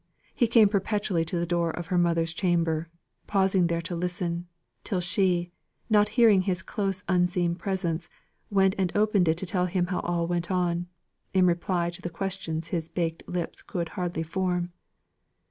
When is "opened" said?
8.97-9.27